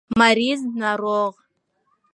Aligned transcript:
مريض 0.19 0.59
√ 0.69 0.71
ناروغ 0.81 1.35